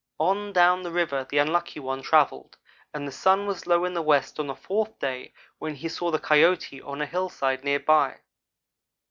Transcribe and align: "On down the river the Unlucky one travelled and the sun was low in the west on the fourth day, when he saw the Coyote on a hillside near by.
"On 0.17 0.51
down 0.51 0.81
the 0.81 0.89
river 0.91 1.27
the 1.29 1.37
Unlucky 1.37 1.79
one 1.79 2.01
travelled 2.01 2.57
and 2.91 3.07
the 3.07 3.11
sun 3.11 3.45
was 3.45 3.67
low 3.67 3.85
in 3.85 3.93
the 3.93 4.01
west 4.01 4.39
on 4.39 4.47
the 4.47 4.55
fourth 4.55 4.97
day, 4.97 5.31
when 5.59 5.75
he 5.75 5.87
saw 5.89 6.09
the 6.09 6.17
Coyote 6.17 6.81
on 6.81 7.03
a 7.03 7.05
hillside 7.05 7.63
near 7.63 7.79
by. 7.79 8.21